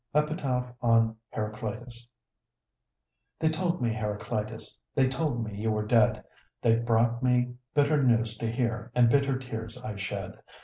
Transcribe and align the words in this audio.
EPITAPH 0.15 0.65
ON 0.81 1.15
HERACLEITUS 1.29 2.07
They 3.39 3.49
told 3.49 3.83
me, 3.83 3.93
Heracleitus, 3.93 4.79
they 4.95 5.07
told 5.07 5.43
me 5.45 5.55
you 5.55 5.69
were 5.71 5.85
dead; 5.85 6.23
They 6.63 6.73
brought 6.77 7.21
me 7.21 7.53
bitter 7.75 8.01
news 8.01 8.35
to 8.37 8.51
hear, 8.51 8.91
and 8.95 9.11
bitter 9.11 9.37
tears 9.37 9.77
I 9.77 9.97
shed. 9.97 10.39